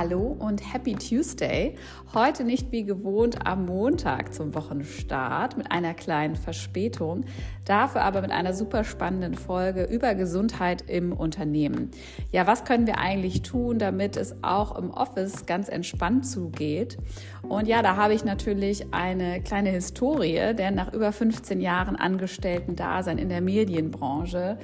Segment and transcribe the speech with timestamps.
[0.00, 1.74] Hallo und Happy Tuesday.
[2.14, 7.26] Heute nicht wie gewohnt am Montag zum Wochenstart mit einer kleinen Verspätung,
[7.66, 11.90] dafür aber mit einer super spannenden Folge über Gesundheit im Unternehmen.
[12.32, 16.96] Ja, was können wir eigentlich tun, damit es auch im Office ganz entspannt zugeht?
[17.42, 23.18] Und ja, da habe ich natürlich eine kleine Historie, denn nach über 15 Jahren Angestellten-Dasein
[23.18, 24.56] in der Medienbranche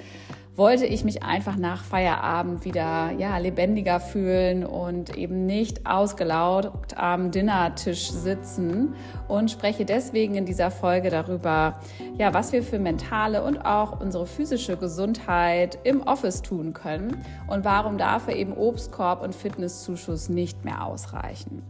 [0.57, 7.31] wollte ich mich einfach nach Feierabend wieder ja, lebendiger fühlen und eben nicht ausgelaugt am
[7.31, 8.95] Dinnertisch sitzen
[9.29, 11.81] und spreche deswegen in dieser Folge darüber,
[12.17, 17.65] ja, was wir für mentale und auch unsere physische Gesundheit im Office tun können und
[17.65, 21.63] warum dafür eben Obstkorb und Fitnesszuschuss nicht mehr ausreichen.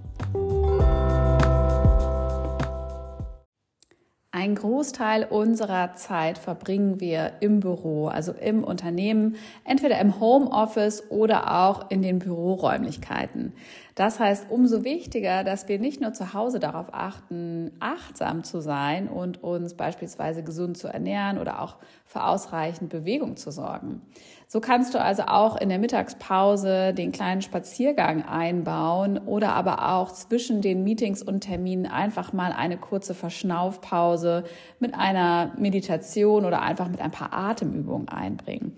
[4.46, 11.66] Ein Großteil unserer Zeit verbringen wir im Büro, also im Unternehmen, entweder im Homeoffice oder
[11.66, 13.55] auch in den Büroräumlichkeiten.
[13.97, 19.08] Das heißt, umso wichtiger, dass wir nicht nur zu Hause darauf achten, achtsam zu sein
[19.08, 24.02] und uns beispielsweise gesund zu ernähren oder auch für ausreichend Bewegung zu sorgen.
[24.48, 30.12] So kannst du also auch in der Mittagspause den kleinen Spaziergang einbauen oder aber auch
[30.12, 34.44] zwischen den Meetings und Terminen einfach mal eine kurze Verschnaufpause
[34.78, 38.77] mit einer Meditation oder einfach mit ein paar Atemübungen einbringen.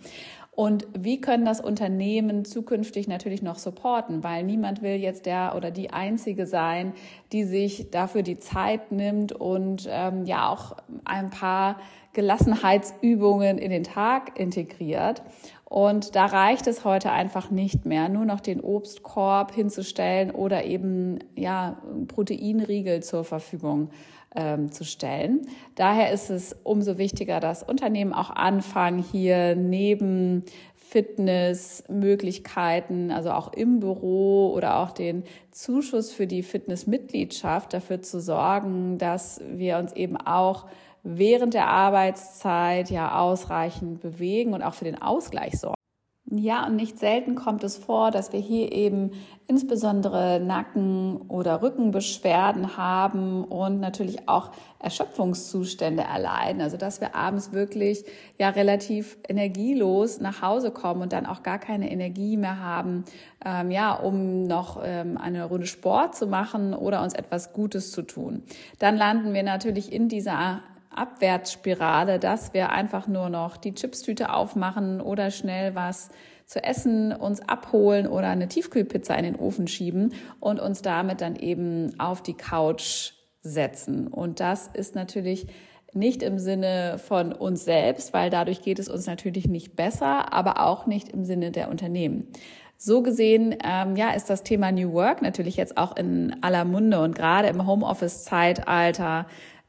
[0.58, 4.24] Und wie können das Unternehmen zukünftig natürlich noch supporten?
[4.24, 6.94] Weil niemand will jetzt der oder die Einzige sein,
[7.30, 11.76] die sich dafür die Zeit nimmt und ähm, ja auch ein paar
[12.12, 15.22] Gelassenheitsübungen in den Tag integriert.
[15.64, 21.20] Und da reicht es heute einfach nicht mehr, nur noch den Obstkorb hinzustellen oder eben
[21.36, 23.90] ja Proteinriegel zur Verfügung
[24.34, 25.46] ähm, zu stellen.
[25.74, 33.80] Daher ist es umso wichtiger, dass Unternehmen auch anfangen, hier neben Fitnessmöglichkeiten, also auch im
[33.80, 40.16] Büro oder auch den Zuschuss für die Fitnessmitgliedschaft dafür zu sorgen, dass wir uns eben
[40.16, 40.66] auch
[41.02, 45.77] während der Arbeitszeit ja ausreichend bewegen und auch für den Ausgleich sorgen.
[46.30, 49.12] Ja, und nicht selten kommt es vor, dass wir hier eben
[49.46, 56.60] insbesondere Nacken- oder Rückenbeschwerden haben und natürlich auch Erschöpfungszustände erleiden.
[56.60, 58.04] Also, dass wir abends wirklich
[58.36, 63.06] ja relativ energielos nach Hause kommen und dann auch gar keine Energie mehr haben,
[63.42, 68.02] ähm, ja, um noch ähm, eine Runde Sport zu machen oder uns etwas Gutes zu
[68.02, 68.42] tun.
[68.78, 70.60] Dann landen wir natürlich in dieser
[70.98, 76.10] Abwärtsspirale, dass wir einfach nur noch die Chipstüte aufmachen oder schnell was
[76.44, 81.36] zu essen uns abholen oder eine Tiefkühlpizza in den Ofen schieben und uns damit dann
[81.36, 84.08] eben auf die Couch setzen.
[84.08, 85.46] Und das ist natürlich
[85.92, 90.64] nicht im Sinne von uns selbst, weil dadurch geht es uns natürlich nicht besser, aber
[90.64, 92.28] auch nicht im Sinne der Unternehmen.
[92.76, 97.00] So gesehen, ähm, ja, ist das Thema New Work natürlich jetzt auch in aller Munde
[97.00, 99.26] und gerade im Homeoffice-Zeitalter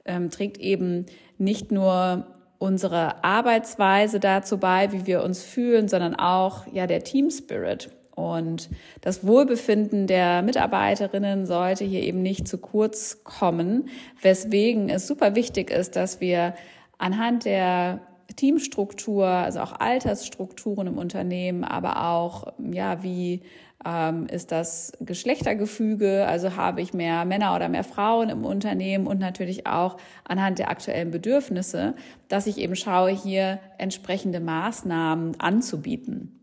[0.09, 1.05] ähm, trägt eben
[1.37, 2.25] nicht nur
[2.57, 7.89] unsere Arbeitsweise dazu bei, wie wir uns fühlen, sondern auch ja der Team Spirit.
[8.15, 8.69] Und
[8.99, 13.87] das Wohlbefinden der Mitarbeiterinnen sollte hier eben nicht zu kurz kommen,
[14.21, 16.53] weswegen es super wichtig ist, dass wir
[16.97, 18.01] anhand der
[18.35, 23.41] Teamstruktur, also auch Altersstrukturen im Unternehmen, aber auch ja, wie
[23.85, 29.19] ähm, ist das Geschlechtergefüge, also habe ich mehr Männer oder mehr Frauen im Unternehmen und
[29.19, 31.95] natürlich auch anhand der aktuellen Bedürfnisse,
[32.27, 36.38] dass ich eben schaue, hier entsprechende Maßnahmen anzubieten.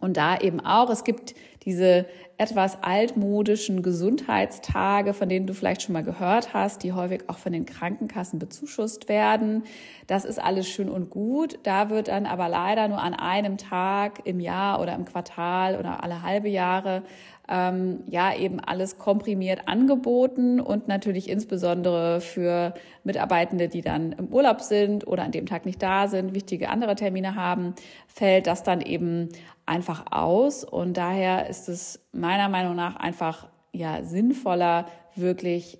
[0.00, 1.34] Und da eben auch, es gibt
[1.64, 2.06] diese
[2.36, 7.52] etwas altmodischen Gesundheitstage, von denen du vielleicht schon mal gehört hast, die häufig auch von
[7.52, 9.62] den Krankenkassen bezuschusst werden.
[10.06, 11.58] Das ist alles schön und gut.
[11.62, 16.02] Da wird dann aber leider nur an einem Tag im Jahr oder im Quartal oder
[16.02, 17.02] alle halbe Jahre
[17.48, 22.74] ähm, ja eben alles komprimiert angeboten und natürlich insbesondere für
[23.04, 26.94] Mitarbeitende, die dann im Urlaub sind oder an dem Tag nicht da sind, wichtige andere
[26.94, 27.74] Termine haben,
[28.06, 29.28] fällt das dann eben
[29.66, 30.64] einfach aus.
[30.64, 35.78] Und daher ist es meiner Meinung nach einfach ja sinnvoller, wirklich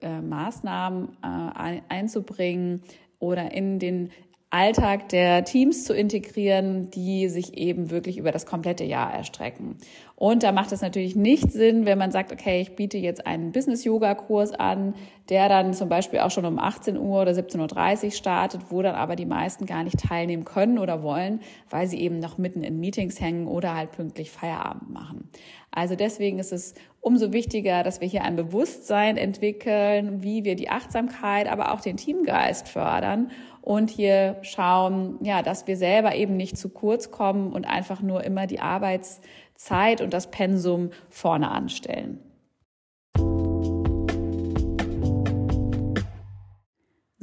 [0.00, 2.82] äh, Maßnahmen äh, einzubringen
[3.18, 4.10] oder in den
[4.54, 9.78] Alltag der Teams zu integrieren, die sich eben wirklich über das komplette Jahr erstrecken.
[10.14, 13.50] Und da macht es natürlich nicht Sinn, wenn man sagt, okay, ich biete jetzt einen
[13.50, 14.94] Business-Yoga-Kurs an,
[15.28, 18.94] der dann zum Beispiel auch schon um 18 Uhr oder 17.30 Uhr startet, wo dann
[18.94, 22.78] aber die meisten gar nicht teilnehmen können oder wollen, weil sie eben noch mitten in
[22.78, 25.30] Meetings hängen oder halt pünktlich Feierabend machen.
[25.74, 30.70] Also deswegen ist es umso wichtiger, dass wir hier ein Bewusstsein entwickeln, wie wir die
[30.70, 36.56] Achtsamkeit, aber auch den Teamgeist fördern und hier schauen, ja, dass wir selber eben nicht
[36.56, 39.20] zu kurz kommen und einfach nur immer die Arbeits
[39.56, 42.20] Zeit und das Pensum vorne anstellen.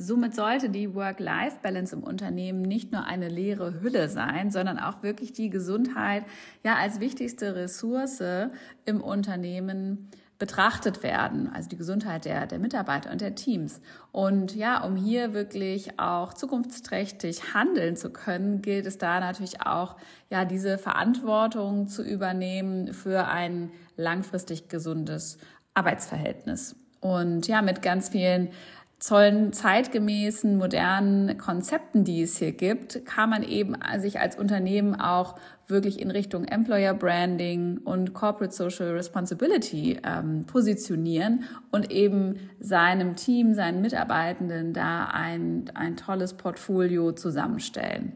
[0.01, 5.31] Somit sollte die Work-Life-Balance im Unternehmen nicht nur eine leere Hülle sein, sondern auch wirklich
[5.31, 6.23] die Gesundheit
[6.63, 8.23] ja als wichtigste Ressource
[8.85, 10.09] im Unternehmen
[10.39, 13.79] betrachtet werden, also die Gesundheit der, der Mitarbeiter und der Teams.
[14.11, 19.97] Und ja, um hier wirklich auch zukunftsträchtig handeln zu können, gilt es da natürlich auch,
[20.31, 25.37] ja, diese Verantwortung zu übernehmen für ein langfristig gesundes
[25.75, 26.75] Arbeitsverhältnis.
[27.01, 28.49] Und ja, mit ganz vielen
[29.05, 35.35] tollen zeitgemäßen, modernen Konzepten, die es hier gibt, kann man eben sich als Unternehmen auch
[35.67, 43.55] wirklich in Richtung Employer Branding und Corporate Social Responsibility ähm, positionieren und eben seinem Team,
[43.55, 48.13] seinen Mitarbeitenden da ein, ein tolles Portfolio zusammenstellen.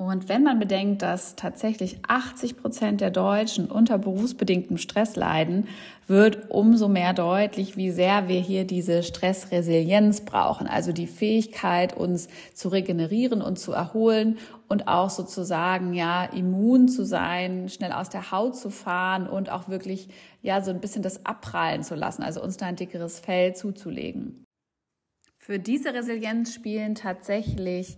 [0.00, 5.66] Und wenn man bedenkt, dass tatsächlich 80 Prozent der Deutschen unter berufsbedingtem Stress leiden,
[6.06, 10.66] wird umso mehr deutlich, wie sehr wir hier diese Stressresilienz brauchen.
[10.66, 17.04] Also die Fähigkeit, uns zu regenerieren und zu erholen und auch sozusagen, ja, immun zu
[17.04, 20.08] sein, schnell aus der Haut zu fahren und auch wirklich,
[20.42, 22.22] ja, so ein bisschen das abprallen zu lassen.
[22.22, 24.44] Also uns da ein dickeres Fell zuzulegen.
[25.38, 27.96] Für diese Resilienz spielen tatsächlich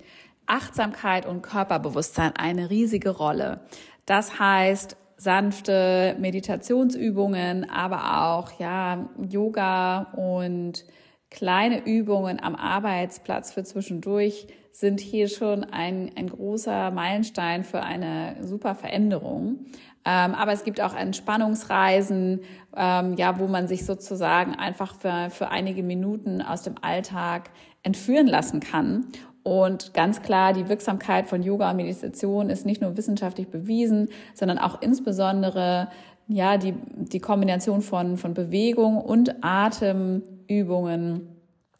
[0.50, 3.60] Achtsamkeit und Körperbewusstsein eine riesige Rolle.
[4.04, 10.84] Das heißt, sanfte Meditationsübungen, aber auch ja Yoga und
[11.30, 18.36] kleine Übungen am Arbeitsplatz für zwischendurch sind hier schon ein, ein großer Meilenstein für eine
[18.40, 19.66] super Veränderung.
[20.04, 22.40] Ähm, aber es gibt auch Entspannungsreisen,
[22.74, 27.50] ähm, ja, wo man sich sozusagen einfach für, für einige Minuten aus dem Alltag
[27.82, 29.06] entführen lassen kann
[29.42, 34.58] und ganz klar, die Wirksamkeit von Yoga und Meditation ist nicht nur wissenschaftlich bewiesen, sondern
[34.58, 35.88] auch insbesondere
[36.28, 41.28] ja, die, die Kombination von, von Bewegung und Atemübungen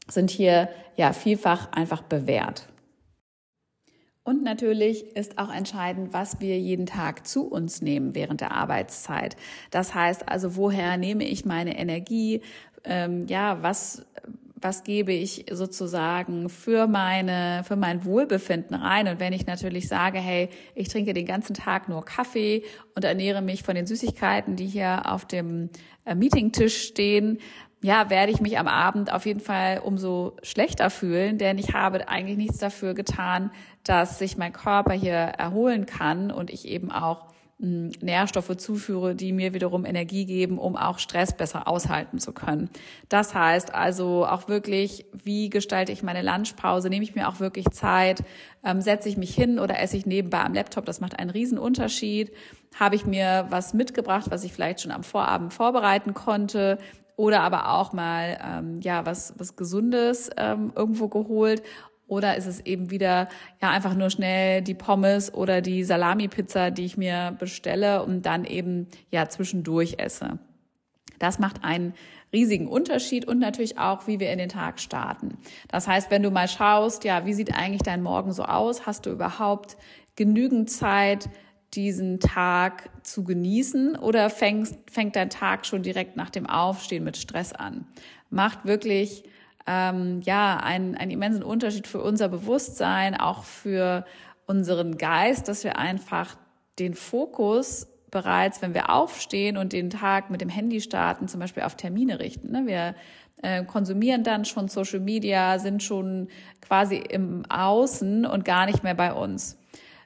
[0.09, 2.67] sind hier ja vielfach einfach bewährt.
[4.25, 9.37] Und natürlich ist auch entscheidend, was wir jeden Tag zu uns nehmen während der Arbeitszeit.
[9.71, 12.43] Das heißt also, woher nehme ich meine Energie?
[12.85, 14.05] Ähm, ja, was
[14.61, 19.09] was gebe ich sozusagen für meine, für mein Wohlbefinden rein.
[19.09, 22.65] Und wenn ich natürlich sage, hey, ich trinke den ganzen Tag nur Kaffee
[22.95, 25.71] und ernähre mich von den Süßigkeiten, die hier auf dem
[26.05, 27.39] äh, Meetingtisch stehen,
[27.83, 32.09] ja, werde ich mich am Abend auf jeden Fall umso schlechter fühlen, denn ich habe
[32.09, 33.51] eigentlich nichts dafür getan,
[33.85, 37.29] dass sich mein Körper hier erholen kann und ich eben auch
[37.61, 42.71] Nährstoffe zuführe, die mir wiederum Energie geben, um auch Stress besser aushalten zu können.
[43.11, 46.89] Das heißt also auch wirklich, wie gestalte ich meine Lunchpause?
[46.89, 48.23] Nehme ich mir auch wirklich Zeit?
[48.65, 50.87] Ähm, setze ich mich hin oder esse ich nebenbei am Laptop?
[50.87, 52.33] Das macht einen riesen Unterschied.
[52.79, 56.79] Habe ich mir was mitgebracht, was ich vielleicht schon am Vorabend vorbereiten konnte?
[57.17, 61.63] Oder aber auch mal ähm, ja was was Gesundes ähm, irgendwo geholt
[62.11, 63.29] oder ist es eben wieder
[63.63, 68.45] ja einfach nur schnell die Pommes oder die Salami-Pizza, die ich mir bestelle und dann
[68.45, 70.39] eben ja zwischendurch esse?
[71.21, 71.95] Das macht einen
[72.33, 75.37] riesigen Unterschied und natürlich auch, wie wir in den Tag starten.
[75.69, 78.87] Das heißt, wenn du mal schaust, ja, wie sieht eigentlich dein Morgen so aus?
[78.87, 79.77] Hast du überhaupt
[80.17, 81.29] genügend Zeit,
[81.75, 87.17] diesen Tag zu genießen oder fängst, fängt dein Tag schon direkt nach dem Aufstehen mit
[87.17, 87.87] Stress an?
[88.31, 89.25] Macht wirklich
[89.67, 94.05] ähm, ja einen, einen immensen Unterschied für unser Bewusstsein, auch für
[94.47, 96.37] unseren Geist, dass wir einfach
[96.79, 101.63] den Fokus bereits, wenn wir aufstehen und den Tag mit dem Handy starten, zum Beispiel
[101.63, 102.51] auf Termine richten.
[102.51, 102.67] Ne?
[102.67, 102.95] Wir
[103.43, 106.29] äh, konsumieren dann schon Social Media, sind schon
[106.61, 109.60] quasi im Außen und gar nicht mehr bei uns.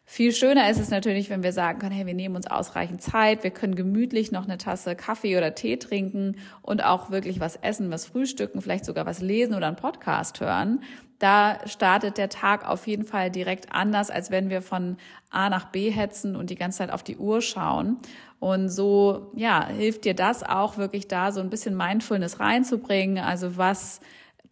[0.07, 3.43] Viel schöner ist es natürlich, wenn wir sagen können, hey, wir nehmen uns ausreichend Zeit,
[3.43, 7.91] wir können gemütlich noch eine Tasse Kaffee oder Tee trinken und auch wirklich was essen,
[7.91, 10.83] was frühstücken, vielleicht sogar was lesen oder einen Podcast hören.
[11.19, 14.99] Da startet der Tag auf jeden Fall direkt anders, als wenn wir von
[15.31, 17.97] A nach B hetzen und die ganze Zeit auf die Uhr schauen.
[18.41, 23.25] Und so, ja, hilft dir das auch wirklich da so ein bisschen Mindfulness reinzubringen.
[23.25, 24.01] Also was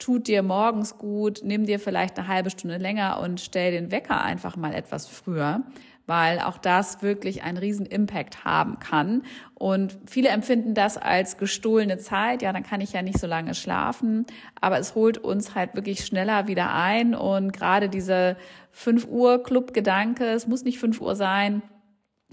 [0.03, 4.21] tut dir morgens gut, nimm dir vielleicht eine halbe Stunde länger und stell den Wecker
[4.23, 5.63] einfach mal etwas früher,
[6.07, 9.23] weil auch das wirklich einen riesen Impact haben kann.
[9.55, 12.43] Und viele empfinden das als gestohlene Zeit.
[12.43, 14.27] Ja, dann kann ich ja nicht so lange schlafen,
[14.61, 17.15] aber es holt uns halt wirklich schneller wieder ein.
[17.15, 18.37] Und gerade diese
[18.73, 21.63] 5 Uhr Club-Gedanke, es muss nicht 5 Uhr sein,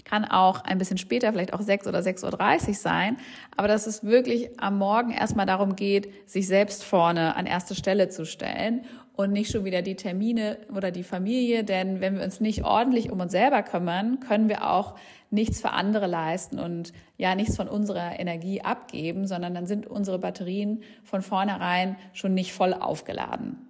[0.04, 3.16] kann auch ein bisschen später, vielleicht auch 6 oder 6.30 Uhr sein,
[3.56, 8.08] aber dass es wirklich am Morgen erstmal darum geht, sich selbst vorne an erste Stelle
[8.08, 11.64] zu stellen und nicht schon wieder die Termine oder die Familie.
[11.64, 14.94] Denn wenn wir uns nicht ordentlich um uns selber kümmern, können wir auch
[15.30, 20.18] nichts für andere leisten und ja nichts von unserer Energie abgeben, sondern dann sind unsere
[20.18, 23.69] Batterien von vornherein schon nicht voll aufgeladen.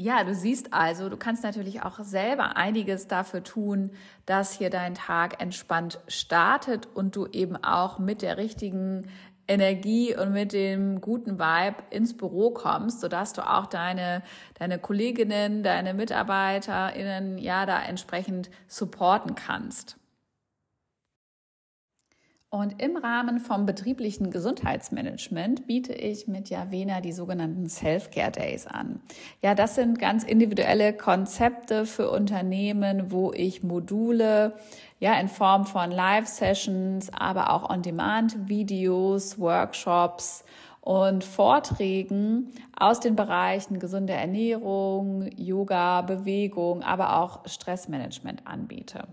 [0.00, 3.90] Ja, du siehst also, du kannst natürlich auch selber einiges dafür tun,
[4.26, 9.08] dass hier dein Tag entspannt startet und du eben auch mit der richtigen
[9.48, 14.22] Energie und mit dem guten Vibe ins Büro kommst, sodass du auch deine,
[14.56, 19.96] deine Kolleginnen, deine MitarbeiterInnen ja da entsprechend supporten kannst.
[22.50, 29.00] Und im Rahmen vom betrieblichen Gesundheitsmanagement biete ich mit Javena die sogenannten Self-Care Days an.
[29.42, 34.54] Ja, das sind ganz individuelle Konzepte für Unternehmen, wo ich Module
[34.98, 40.42] ja in Form von Live-Sessions, aber auch On-Demand-Videos, Workshops
[40.80, 49.06] und Vorträgen aus den Bereichen gesunde Ernährung, Yoga, Bewegung, aber auch Stressmanagement anbiete.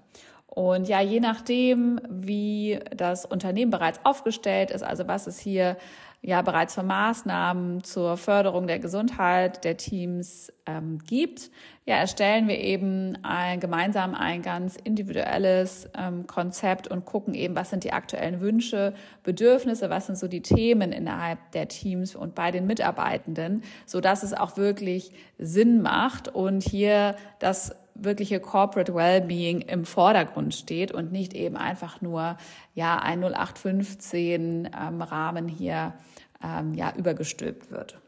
[0.55, 5.75] Und ja, je nachdem, wie das Unternehmen bereits aufgestellt ist, also was es hier
[6.21, 11.51] ja bereits für Maßnahmen zur Förderung der Gesundheit der Teams ähm, gibt,
[11.85, 17.69] ja, erstellen wir eben ein, gemeinsam ein ganz individuelles ähm, Konzept und gucken eben, was
[17.69, 18.93] sind die aktuellen Wünsche,
[19.23, 24.23] Bedürfnisse, was sind so die Themen innerhalb der Teams und bei den Mitarbeitenden, so dass
[24.23, 31.11] es auch wirklich Sinn macht und hier das wirkliche Corporate Wellbeing im Vordergrund steht und
[31.11, 32.37] nicht eben einfach nur
[32.73, 35.93] ja ein 0815 ähm, Rahmen hier
[36.43, 37.99] ähm, ja übergestülpt wird.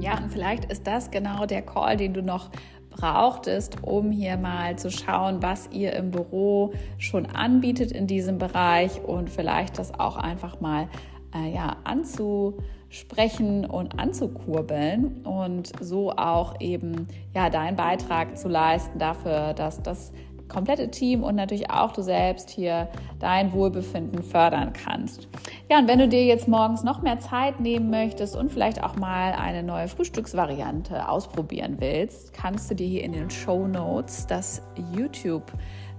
[0.00, 2.50] Ja, und vielleicht ist das genau der Call, den du noch
[2.90, 9.02] brauchtest, um hier mal zu schauen, was ihr im Büro schon anbietet in diesem Bereich
[9.02, 10.88] und vielleicht das auch einfach mal
[11.34, 19.54] äh, ja, anzusprechen und anzukurbeln und so auch eben ja, deinen Beitrag zu leisten dafür,
[19.54, 20.12] dass das
[20.48, 22.88] komplette Team und natürlich auch du selbst hier
[23.18, 25.28] dein Wohlbefinden fördern kannst.
[25.70, 28.96] Ja, und wenn du dir jetzt morgens noch mehr Zeit nehmen möchtest und vielleicht auch
[28.96, 34.62] mal eine neue Frühstücksvariante ausprobieren willst, kannst du dir hier in den Show Notes das
[34.94, 35.50] YouTube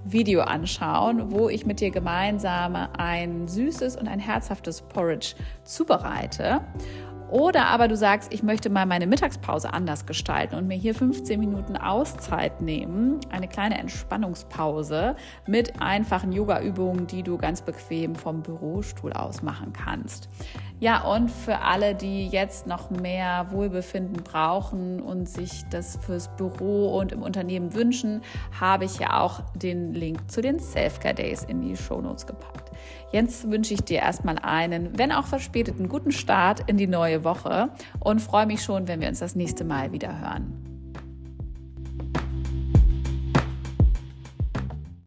[0.06, 6.62] Video anschauen, wo ich mit dir gemeinsam ein süßes und ein herzhaftes Porridge zubereite.
[7.30, 11.40] Oder aber du sagst, ich möchte mal meine Mittagspause anders gestalten und mir hier 15
[11.40, 15.16] Minuten Auszeit nehmen, eine kleine Entspannungspause
[15.48, 20.30] mit einfachen Yoga-Übungen, die du ganz bequem vom Bürostuhl aus machen kannst.
[20.82, 26.98] Ja, und für alle, die jetzt noch mehr Wohlbefinden brauchen und sich das fürs Büro
[27.00, 28.22] und im Unternehmen wünschen,
[28.60, 32.72] habe ich ja auch den Link zu den Selfcare Days in die Shownotes gepackt.
[33.13, 37.70] Jetzt wünsche ich dir erstmal einen, wenn auch verspäteten, guten Start in die neue Woche
[38.01, 40.75] und freue mich schon, wenn wir uns das nächste Mal wieder hören.